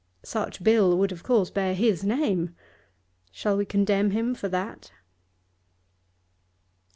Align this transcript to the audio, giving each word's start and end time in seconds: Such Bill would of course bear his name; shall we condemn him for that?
Such 0.23 0.63
Bill 0.63 0.97
would 0.97 1.11
of 1.11 1.21
course 1.21 1.51
bear 1.51 1.75
his 1.75 2.03
name; 2.03 2.55
shall 3.31 3.55
we 3.55 3.65
condemn 3.67 4.09
him 4.09 4.33
for 4.33 4.49
that? 4.49 4.91